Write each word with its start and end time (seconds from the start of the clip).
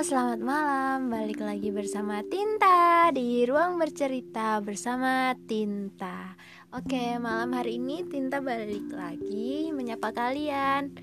selamat 0.00 0.40
malam. 0.40 1.12
Balik 1.12 1.44
lagi 1.44 1.68
bersama 1.68 2.24
Tinta 2.24 3.12
di 3.12 3.44
ruang 3.44 3.76
bercerita 3.76 4.56
bersama 4.64 5.36
Tinta. 5.44 6.40
Oke, 6.72 7.20
malam 7.20 7.52
hari 7.52 7.76
ini 7.76 8.08
Tinta 8.08 8.40
balik 8.40 8.88
lagi 8.96 9.68
menyapa 9.68 10.08
kalian. 10.16 10.96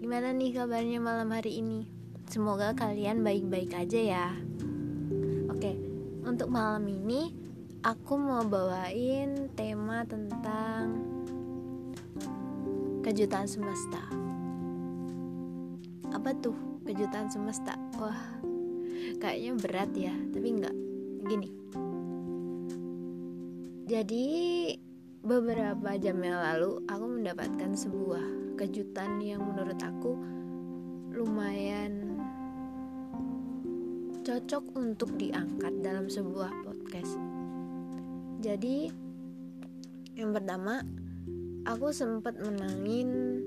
Gimana 0.00 0.32
nih 0.32 0.56
kabarnya 0.56 1.04
malam 1.04 1.28
hari 1.36 1.60
ini? 1.60 1.84
Semoga 2.24 2.72
kalian 2.72 3.20
baik-baik 3.20 3.76
aja 3.76 4.00
ya. 4.00 4.28
Oke, 5.52 5.76
untuk 6.24 6.48
malam 6.48 6.88
ini 6.88 7.28
aku 7.84 8.16
mau 8.16 8.40
bawain 8.40 9.52
tema 9.52 10.00
tentang 10.08 10.96
kejutan 13.04 13.44
semesta. 13.44 14.00
Apa 16.08 16.32
tuh? 16.40 16.74
kejutan 16.84 17.32
semesta 17.32 17.74
wah 17.98 18.20
kayaknya 19.22 19.52
berat 19.58 19.90
ya 19.94 20.14
tapi 20.34 20.48
enggak 20.50 20.76
gini. 21.24 21.48
Jadi 23.84 24.26
beberapa 25.24 25.96
jam 26.00 26.20
yang 26.20 26.40
lalu 26.40 26.84
aku 26.88 27.06
mendapatkan 27.08 27.72
sebuah 27.76 28.24
kejutan 28.60 29.20
yang 29.20 29.44
menurut 29.44 29.76
aku 29.80 30.12
lumayan 31.14 32.20
cocok 34.24 34.64
untuk 34.76 35.12
diangkat 35.20 35.84
dalam 35.84 36.08
sebuah 36.08 36.48
podcast. 36.64 37.16
Jadi 38.40 38.88
yang 40.16 40.32
pertama 40.32 40.80
aku 41.68 41.92
sempat 41.92 42.40
menangin 42.40 43.40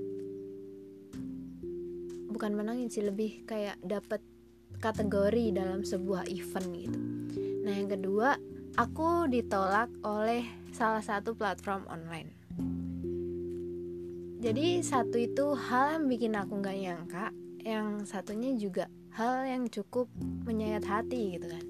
bukan 2.30 2.54
menangin 2.54 2.86
sih 2.90 3.02
lebih 3.02 3.42
kayak 3.42 3.78
dapat 3.82 4.22
kategori 4.78 5.56
dalam 5.56 5.82
sebuah 5.82 6.28
event 6.28 6.68
gitu. 6.76 7.00
Nah, 7.64 7.72
yang 7.72 7.88
kedua, 7.88 8.36
aku 8.76 9.26
ditolak 9.26 9.90
oleh 10.06 10.46
salah 10.70 11.02
satu 11.02 11.34
platform 11.34 11.88
online. 11.90 12.30
Jadi 14.38 14.86
satu 14.86 15.18
itu 15.18 15.58
hal 15.58 15.98
yang 15.98 16.04
bikin 16.06 16.38
aku 16.38 16.62
nggak 16.62 16.78
nyangka, 16.78 17.26
yang 17.66 18.06
satunya 18.06 18.54
juga 18.54 18.86
hal 19.18 19.50
yang 19.50 19.66
cukup 19.66 20.06
menyayat 20.46 20.86
hati 20.86 21.34
gitu 21.34 21.50
kan. 21.50 21.64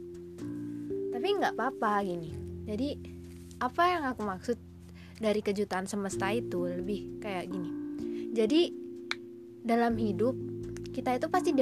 Tapi 1.16 1.26
nggak 1.40 1.56
apa-apa 1.56 2.04
gini. 2.04 2.36
Jadi 2.68 2.88
apa 3.64 3.82
yang 3.88 4.04
aku 4.04 4.20
maksud 4.20 4.60
dari 5.16 5.40
kejutan 5.40 5.88
semesta 5.88 6.28
itu 6.28 6.68
lebih 6.68 7.24
kayak 7.24 7.48
gini. 7.48 7.70
Jadi 8.36 8.70
dalam 9.64 9.96
hidup 9.96 10.36
kita 10.92 11.16
itu 11.16 11.26
pasti 11.32 11.56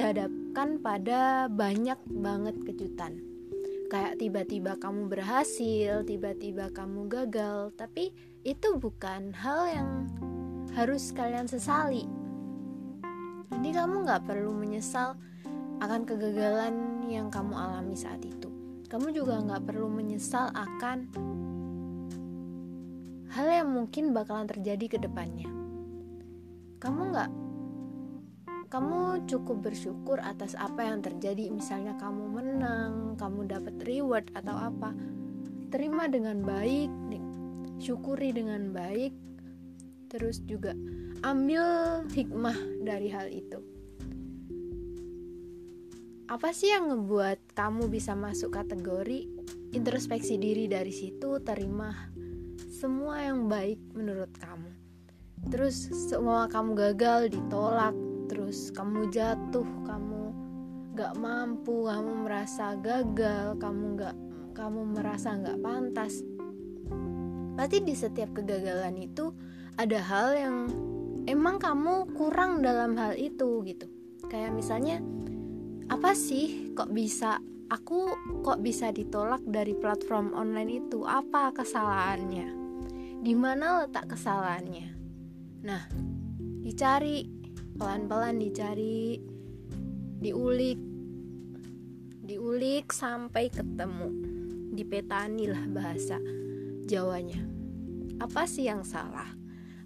dihadapkan 0.57 0.81
pada 0.81 1.53
banyak 1.53 2.01
banget 2.17 2.57
kejutan 2.65 3.21
kayak 3.93 4.17
tiba-tiba 4.17 4.81
kamu 4.81 5.12
berhasil, 5.12 6.01
tiba-tiba 6.09 6.73
kamu 6.73 7.12
gagal, 7.12 7.77
tapi 7.77 8.09
itu 8.41 8.81
bukan 8.81 9.37
hal 9.37 9.69
yang 9.69 9.91
harus 10.73 11.12
kalian 11.12 11.45
sesali. 11.45 12.09
Jadi 13.53 13.69
kamu 13.69 14.09
nggak 14.09 14.25
perlu 14.25 14.57
menyesal 14.57 15.21
akan 15.84 16.09
kegagalan 16.09 17.05
yang 17.05 17.29
kamu 17.29 17.53
alami 17.53 17.93
saat 17.93 18.25
itu. 18.25 18.49
Kamu 18.89 19.12
juga 19.12 19.37
nggak 19.45 19.61
perlu 19.61 19.93
menyesal 19.93 20.57
akan 20.57 21.12
hal 23.29 23.49
yang 23.53 23.69
mungkin 23.77 24.17
bakalan 24.17 24.49
terjadi 24.49 24.97
ke 24.97 24.99
depannya. 25.05 25.53
Kamu 26.81 27.12
nggak 27.12 27.46
kamu 28.67 29.27
cukup 29.31 29.70
bersyukur 29.70 30.19
atas 30.19 30.59
apa 30.59 30.86
yang 30.86 31.03
terjadi. 31.03 31.49
Misalnya 31.50 31.94
kamu 31.97 32.25
menang 32.31 33.15
kamu 33.16 33.47
dapat 33.47 33.75
reward 33.87 34.27
atau 34.34 34.54
apa. 34.54 34.91
Terima 35.71 36.06
dengan 36.06 36.43
baik 36.43 36.91
syukuri 37.81 38.32
dengan 38.32 38.72
baik. 38.72 39.12
Terus 40.06 40.41
juga 40.47 40.72
ambil 41.26 42.05
hikmah 42.15 42.56
dari 42.84 43.09
hal 43.10 43.28
itu. 43.28 43.59
Apa 46.26 46.50
sih 46.50 46.75
yang 46.75 46.91
ngebuat 46.91 47.55
kamu 47.55 47.87
bisa 47.87 48.19
masuk 48.19 48.59
kategori 48.59 49.31
introspeksi 49.71 50.34
diri 50.43 50.66
dari 50.66 50.91
situ 50.91 51.38
terima 51.38 51.94
semua 52.66 53.22
yang 53.22 53.47
baik 53.47 53.78
menurut 53.94 54.31
kamu? 54.34 54.71
Terus 55.47 55.87
semua 56.10 56.50
kamu 56.50 56.75
gagal 56.75 57.31
ditolak 57.31 57.94
terus 58.26 58.70
kamu 58.75 59.10
jatuh 59.10 59.66
kamu 59.87 60.34
gak 60.97 61.14
mampu 61.19 61.87
kamu 61.87 62.25
merasa 62.25 62.75
gagal 62.81 63.59
kamu 63.60 63.84
gak 64.00 64.16
kamu 64.56 64.97
merasa 64.97 65.37
gak 65.37 65.60
pantas. 65.60 66.25
Pasti 67.56 67.84
di 67.84 67.92
setiap 67.92 68.32
kegagalan 68.32 68.97
itu 68.97 69.32
ada 69.76 70.00
hal 70.00 70.28
yang 70.32 70.56
emang 71.28 71.60
kamu 71.60 72.09
kurang 72.16 72.64
dalam 72.64 72.97
hal 72.97 73.12
itu 73.12 73.60
gitu. 73.69 73.84
Kayak 74.32 74.56
misalnya 74.56 75.04
apa 75.93 76.16
sih 76.16 76.72
kok 76.72 76.88
bisa? 76.97 77.37
Aku 77.66 78.14
kok 78.47 78.62
bisa 78.62 78.94
ditolak 78.94 79.43
dari 79.44 79.76
platform 79.76 80.32
online 80.32 80.87
itu? 80.87 81.04
Apa 81.04 81.53
kesalahannya? 81.53 82.48
Di 83.20 83.34
mana 83.37 83.84
letak 83.84 84.16
kesalahannya? 84.16 84.88
Nah 85.66 85.82
dicari 86.64 87.36
pelan-pelan 87.76 88.41
dicari 88.41 89.20
diulik 90.25 90.81
diulik 92.25 92.91
sampai 92.91 93.53
ketemu 93.53 94.09
dipetani 94.75 95.47
lah 95.47 95.64
bahasa 95.70 96.19
Jawanya. 96.87 97.42
Apa 98.22 98.47
sih 98.47 98.70
yang 98.70 98.87
salah? 98.87 99.26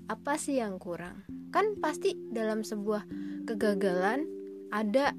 Apa 0.04 0.36
sih 0.36 0.60
yang 0.60 0.76
kurang? 0.76 1.24
Kan 1.48 1.80
pasti 1.80 2.12
dalam 2.28 2.60
sebuah 2.60 3.08
kegagalan 3.48 4.28
ada 4.68 5.16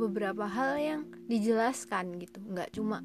beberapa 0.00 0.48
hal 0.48 0.80
yang 0.80 1.00
dijelaskan 1.28 2.16
gitu. 2.16 2.40
Nggak 2.48 2.72
cuma 2.72 3.04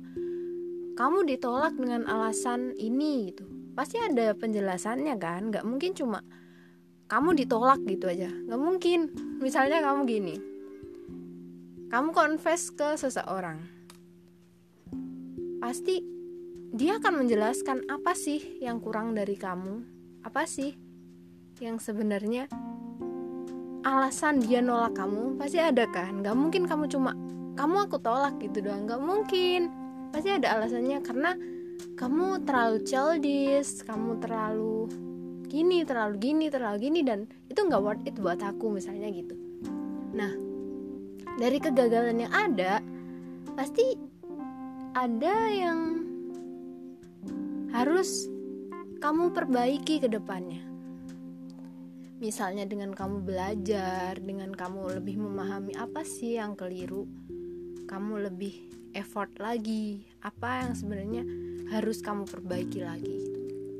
kamu 0.95 1.27
ditolak 1.35 1.75
dengan 1.75 2.07
alasan 2.07 2.71
ini 2.79 3.35
gitu. 3.35 3.43
Pasti 3.75 3.99
ada 3.99 4.31
penjelasannya 4.31 5.19
kan? 5.19 5.51
Nggak 5.51 5.67
mungkin 5.67 5.91
cuma 5.99 6.23
kamu 7.05 7.37
ditolak 7.37 7.81
gitu 7.85 8.09
aja. 8.09 8.29
Nggak 8.29 8.61
mungkin. 8.61 8.99
Misalnya 9.37 9.81
kamu 9.85 10.01
gini. 10.09 10.35
Kamu 11.89 12.09
confess 12.17 12.73
ke 12.73 12.97
seseorang. 12.97 13.61
Pasti 15.61 16.01
dia 16.73 16.97
akan 16.97 17.23
menjelaskan 17.23 17.85
apa 17.87 18.17
sih 18.17 18.57
yang 18.57 18.81
kurang 18.81 19.13
dari 19.13 19.37
kamu? 19.37 19.85
Apa 20.25 20.49
sih 20.49 20.73
yang 21.61 21.77
sebenarnya 21.77 22.49
alasan 23.85 24.41
dia 24.41 24.65
nolak 24.65 24.97
kamu? 24.97 25.37
Pasti 25.37 25.61
ada 25.61 25.85
kan? 25.85 26.25
Nggak 26.25 26.35
mungkin 26.35 26.63
kamu 26.65 26.89
cuma 26.89 27.13
kamu 27.53 27.85
aku 27.85 28.01
tolak 28.01 28.33
gitu 28.41 28.65
doang. 28.65 28.89
Nggak 28.89 29.01
mungkin. 29.05 29.61
Pasti 30.09 30.33
ada 30.33 30.57
alasannya 30.57 31.05
karena 31.05 31.37
kamu 31.95 32.43
terlalu 32.47 32.77
childish 32.87 33.83
kamu 33.85 34.17
terlalu 34.19 34.89
gini 35.55 35.87
terlalu 35.87 36.15
gini 36.19 36.45
terlalu 36.51 36.91
gini 36.91 36.99
dan 37.07 37.31
itu 37.47 37.63
nggak 37.63 37.79
worth 37.79 38.03
it 38.03 38.19
buat 38.19 38.43
aku 38.43 38.75
misalnya 38.75 39.07
gitu. 39.07 39.39
Nah 40.11 40.35
dari 41.39 41.57
kegagalan 41.63 42.27
yang 42.27 42.33
ada 42.35 42.83
pasti 43.55 43.95
ada 44.91 45.35
yang 45.51 46.03
harus 47.71 48.27
kamu 48.99 49.31
perbaiki 49.31 50.03
ke 50.03 50.11
depannya. 50.11 50.59
Misalnya 52.19 52.67
dengan 52.67 52.91
kamu 52.91 53.23
belajar 53.23 54.19
dengan 54.19 54.51
kamu 54.51 54.99
lebih 54.99 55.19
memahami 55.23 55.75
apa 55.75 56.03
sih 56.03 56.35
yang 56.35 56.55
keliru 56.59 57.07
kamu 57.87 58.27
lebih 58.27 58.55
effort 58.95 59.29
lagi 59.39 60.03
apa 60.23 60.67
yang 60.67 60.73
sebenarnya 60.73 61.23
harus 61.71 61.99
kamu 62.03 62.27
perbaiki 62.27 62.83
lagi. 62.83 63.19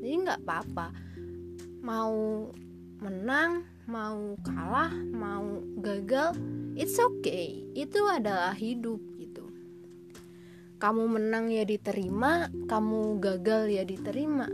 Jadi 0.00 0.14
nggak 0.24 0.40
apa-apa 0.44 1.05
mau 1.86 2.50
menang, 2.98 3.62
mau 3.86 4.34
kalah, 4.42 4.90
mau 4.90 5.62
gagal, 5.78 6.34
it's 6.74 6.98
okay. 6.98 7.62
Itu 7.78 8.10
adalah 8.10 8.58
hidup 8.58 8.98
gitu. 9.22 9.46
Kamu 10.82 11.06
menang 11.06 11.46
ya 11.54 11.62
diterima, 11.62 12.50
kamu 12.66 13.22
gagal 13.22 13.70
ya 13.70 13.86
diterima. 13.86 14.50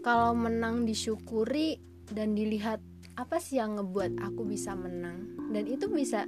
Kalau 0.00 0.32
menang 0.32 0.88
disyukuri 0.88 1.76
dan 2.08 2.32
dilihat 2.32 2.80
apa 3.20 3.36
sih 3.36 3.60
yang 3.60 3.76
ngebuat 3.76 4.16
aku 4.16 4.48
bisa 4.48 4.72
menang 4.72 5.36
dan 5.52 5.68
itu 5.68 5.88
bisa 5.92 6.24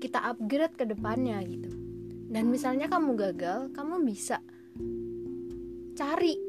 kita 0.00 0.32
upgrade 0.32 0.80
ke 0.80 0.88
depannya 0.88 1.44
gitu. 1.44 1.68
Dan 2.32 2.48
misalnya 2.48 2.88
kamu 2.88 3.12
gagal, 3.20 3.68
kamu 3.76 4.00
bisa 4.00 4.40
cari 5.96 6.45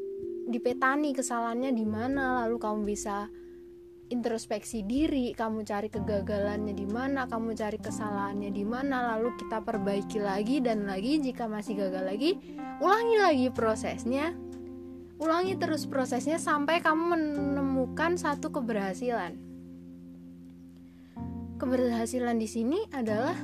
dipetani 0.48 1.12
kesalahannya 1.12 1.76
di 1.76 1.84
mana 1.84 2.42
lalu 2.44 2.56
kamu 2.56 2.80
bisa 2.88 3.28
introspeksi 4.08 4.88
diri, 4.88 5.36
kamu 5.36 5.68
cari 5.68 5.92
kegagalannya 5.92 6.72
di 6.72 6.88
mana, 6.88 7.28
kamu 7.28 7.52
cari 7.52 7.76
kesalahannya 7.76 8.48
di 8.48 8.64
mana, 8.64 9.14
lalu 9.14 9.36
kita 9.36 9.60
perbaiki 9.60 10.16
lagi 10.16 10.64
dan 10.64 10.88
lagi 10.88 11.20
jika 11.20 11.44
masih 11.44 11.76
gagal 11.76 12.08
lagi, 12.08 12.40
ulangi 12.80 13.16
lagi 13.20 13.48
prosesnya. 13.52 14.32
Ulangi 15.18 15.58
terus 15.58 15.84
prosesnya 15.84 16.38
sampai 16.40 16.78
kamu 16.80 17.04
menemukan 17.12 18.16
satu 18.16 18.54
keberhasilan. 18.54 19.34
Keberhasilan 21.58 22.38
di 22.38 22.46
sini 22.48 22.78
adalah 22.94 23.34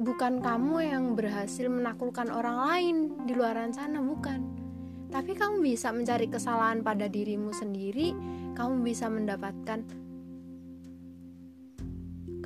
bukan 0.00 0.40
kamu 0.40 0.76
yang 0.80 1.04
berhasil 1.12 1.68
menaklukkan 1.68 2.32
orang 2.32 2.56
lain 2.72 2.96
di 3.28 3.36
luar 3.36 3.68
sana, 3.68 4.00
bukan 4.00 4.65
tapi 5.10 5.38
kamu 5.38 5.62
bisa 5.62 5.94
mencari 5.94 6.26
kesalahan 6.26 6.82
pada 6.82 7.06
dirimu 7.06 7.54
sendiri 7.54 8.12
kamu 8.58 8.82
bisa 8.82 9.06
mendapatkan 9.06 9.86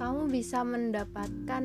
kamu 0.01 0.33
bisa 0.33 0.65
mendapatkan 0.65 1.65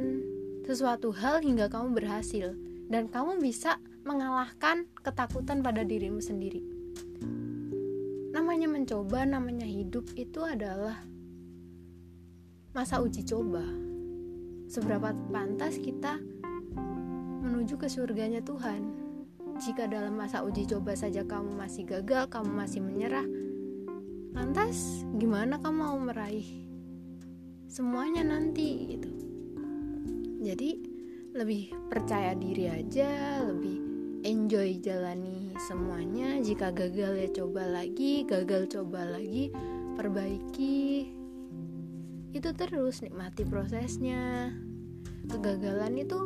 sesuatu 0.68 1.16
hal 1.16 1.40
hingga 1.40 1.72
kamu 1.72 1.96
berhasil. 1.96 2.52
Dan 2.92 3.08
kamu 3.08 3.40
bisa 3.40 3.80
mengalahkan 4.04 4.92
ketakutan 5.00 5.64
pada 5.64 5.88
dirimu 5.88 6.20
sendiri. 6.20 6.60
Namanya 8.36 8.68
mencoba 8.68 9.24
namanya 9.24 9.64
hidup 9.64 10.04
itu 10.20 10.44
adalah 10.44 11.00
masa 12.76 13.00
uji 13.00 13.24
coba. 13.24 13.64
Seberapa 14.68 15.16
pantas 15.32 15.80
kita 15.80 16.20
menuju 17.40 17.80
ke 17.80 17.88
surganya 17.88 18.44
Tuhan 18.44 19.05
jika 19.56 19.88
dalam 19.88 20.20
masa 20.20 20.44
uji 20.44 20.68
coba 20.68 21.00
saja 21.00 21.24
kamu 21.24 21.56
masih 21.56 21.88
gagal, 21.88 22.28
kamu 22.28 22.52
masih 22.52 22.84
menyerah, 22.84 23.24
lantas 24.36 25.08
gimana 25.16 25.64
kamu 25.64 25.80
mau 25.80 25.96
meraih 25.96 26.68
semuanya 27.72 28.28
nanti 28.28 29.00
gitu. 29.00 29.12
Jadi 30.44 30.72
lebih 31.32 31.72
percaya 31.88 32.36
diri 32.36 32.68
aja, 32.68 33.40
lebih 33.48 33.80
enjoy 34.28 34.76
jalani 34.84 35.56
semuanya. 35.64 36.36
Jika 36.44 36.76
gagal 36.76 37.16
ya 37.16 37.30
coba 37.32 37.64
lagi, 37.64 38.28
gagal 38.28 38.68
coba 38.68 39.08
lagi, 39.08 39.56
perbaiki. 39.96 41.16
Itu 42.36 42.52
terus 42.52 43.00
nikmati 43.00 43.48
prosesnya. 43.48 44.52
Kegagalan 45.32 45.96
itu 45.96 46.20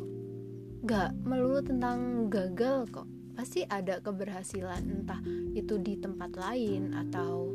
gak 0.82 1.14
melulu 1.22 1.62
tentang 1.62 2.28
gagal 2.34 2.90
kok 2.90 3.19
pasti 3.40 3.64
ada 3.64 4.04
keberhasilan 4.04 4.84
entah 4.84 5.24
itu 5.56 5.80
di 5.80 5.96
tempat 5.96 6.36
lain 6.36 6.92
atau 6.92 7.48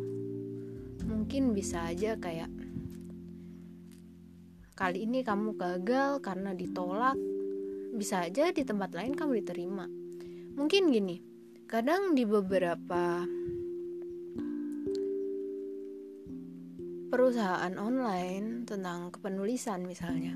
mungkin 1.04 1.52
bisa 1.52 1.92
aja 1.92 2.16
kayak 2.16 2.48
kali 4.72 5.04
ini 5.04 5.20
kamu 5.20 5.60
gagal 5.60 6.24
karena 6.24 6.56
ditolak 6.56 7.20
bisa 8.00 8.24
aja 8.24 8.48
di 8.48 8.64
tempat 8.64 8.96
lain 8.96 9.12
kamu 9.12 9.44
diterima. 9.44 9.84
Mungkin 10.56 10.88
gini 10.88 11.20
kadang 11.68 12.16
di 12.16 12.24
beberapa 12.24 13.28
perusahaan 17.12 17.76
online 17.76 18.64
tentang 18.64 19.12
kepenulisan 19.12 19.84
misalnya 19.84 20.32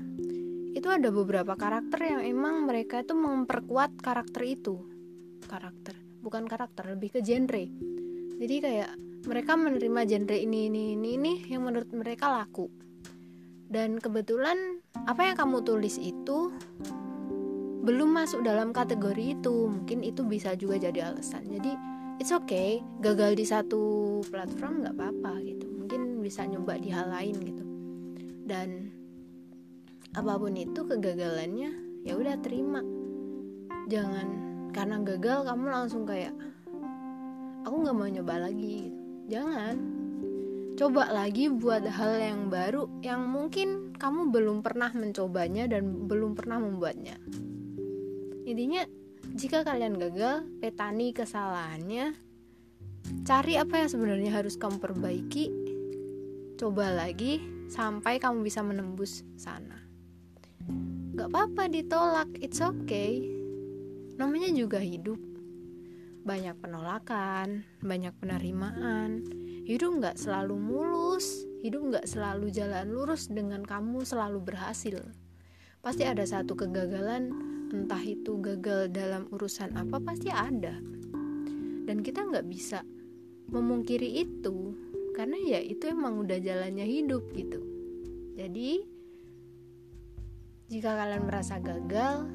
itu 0.77 0.85
ada 0.93 1.09
beberapa 1.09 1.57
karakter 1.57 2.05
yang 2.05 2.21
emang 2.21 2.69
mereka 2.69 3.01
itu 3.01 3.17
memperkuat 3.17 3.97
karakter 3.97 4.45
itu 4.45 4.98
karakter 5.47 6.09
bukan 6.19 6.45
karakter 6.45 6.85
lebih 6.93 7.15
ke 7.15 7.19
genre. 7.23 7.63
Jadi 8.39 8.55
kayak 8.63 8.91
mereka 9.27 9.55
menerima 9.59 10.01
genre 10.07 10.37
ini 10.37 10.71
ini 10.71 10.95
ini 10.95 11.09
ini 11.19 11.33
yang 11.51 11.67
menurut 11.67 11.91
mereka 11.91 12.31
laku. 12.31 12.71
Dan 13.69 14.01
kebetulan 14.01 14.81
apa 15.05 15.29
yang 15.29 15.37
kamu 15.37 15.61
tulis 15.61 16.01
itu 16.01 16.49
belum 17.83 18.09
masuk 18.15 18.43
dalam 18.43 18.71
kategori 18.75 19.39
itu. 19.39 19.67
Mungkin 19.69 20.03
itu 20.03 20.25
bisa 20.25 20.55
juga 20.55 20.79
jadi 20.79 21.11
alasan. 21.11 21.47
Jadi 21.47 21.71
it's 22.19 22.31
okay 22.31 22.83
gagal 22.99 23.35
di 23.35 23.45
satu 23.47 24.19
platform 24.27 24.83
nggak 24.83 24.95
apa-apa 24.95 25.33
gitu. 25.43 25.67
Mungkin 25.69 26.23
bisa 26.23 26.43
nyoba 26.47 26.79
di 26.79 26.89
hal 26.91 27.11
lain 27.11 27.35
gitu. 27.43 27.63
Dan 28.49 28.69
apa 30.17 30.41
pun 30.41 30.57
itu 30.57 30.81
kegagalannya 30.81 31.71
ya 32.01 32.13
udah 32.17 32.35
terima. 32.41 32.81
Jangan 33.89 34.48
karena 34.69 35.01
gagal 35.01 35.45
kamu 35.45 35.65
langsung 35.69 36.03
kayak 36.05 36.33
aku 37.65 37.75
nggak 37.85 37.95
mau 37.97 38.09
nyoba 38.09 38.49
lagi 38.49 38.93
jangan. 39.29 39.75
Coba 40.79 41.11
lagi 41.11 41.51
buat 41.51 41.83
hal 41.83 42.23
yang 42.23 42.47
baru 42.47 42.87
yang 43.03 43.27
mungkin 43.27 43.91
kamu 43.99 44.31
belum 44.31 44.63
pernah 44.63 44.87
mencobanya 44.95 45.67
dan 45.67 46.07
belum 46.07 46.39
pernah 46.39 46.55
membuatnya. 46.55 47.19
Intinya 48.47 48.87
jika 49.35 49.67
kalian 49.67 49.99
gagal 49.99 50.47
petani 50.63 51.11
kesalahannya 51.11 52.15
cari 53.27 53.59
apa 53.59 53.75
yang 53.83 53.89
sebenarnya 53.91 54.31
harus 54.31 54.55
kamu 54.55 54.79
perbaiki 54.79 55.51
coba 56.55 56.95
lagi 56.95 57.43
sampai 57.67 58.17
kamu 58.17 58.47
bisa 58.47 58.63
menembus 58.63 59.27
sana. 59.35 59.83
Gak 61.19 61.27
apa-apa 61.27 61.67
ditolak 61.67 62.31
it's 62.39 62.63
okay 62.63 63.38
namanya 64.19 64.51
juga 64.51 64.83
hidup. 64.83 65.17
Banyak 66.27 66.59
penolakan 66.59 67.63
banyak 67.79 68.11
penerimaan. 68.19 69.23
Hidup 69.63 70.03
nggak 70.03 70.19
selalu 70.19 70.59
mulus 70.59 71.47
hidup 71.59 71.91
nggak 71.91 72.07
selalu 72.07 72.47
jalan 72.55 72.87
lurus 72.91 73.27
dengan 73.27 73.63
kamu 73.67 74.07
selalu 74.07 74.39
berhasil. 74.43 74.99
Pasti 75.79 76.03
ada 76.07 76.23
satu 76.23 76.55
kegagalan 76.55 77.31
entah 77.71 78.01
itu 78.03 78.39
gagal 78.39 78.91
dalam 78.91 79.27
urusan 79.31 79.75
apa 79.75 79.99
pasti 79.99 80.31
ada. 80.31 80.75
Dan 81.87 82.03
kita 82.03 82.23
nggak 82.27 82.47
bisa 82.47 82.83
memungkiri 83.49 84.23
itu 84.23 84.75
karena 85.15 85.35
ya 85.35 85.59
itu 85.59 85.89
emang 85.91 86.23
udah 86.23 86.39
jalannya 86.39 86.85
hidup 86.87 87.27
gitu. 87.35 87.59
Jadi 88.39 88.87
jika 90.69 90.95
kalian 90.95 91.27
merasa 91.27 91.59
gagal 91.59 92.29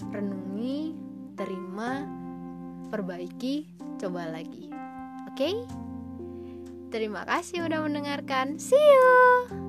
renungi, 0.00 0.96
terima, 1.36 2.06
perbaiki, 2.88 3.68
coba 4.00 4.28
lagi. 4.28 4.72
Oke? 5.28 5.36
Okay? 5.36 5.54
Terima 6.92 7.24
kasih 7.24 7.64
udah 7.64 7.88
mendengarkan. 7.88 8.60
See 8.60 8.76
you. 8.76 9.61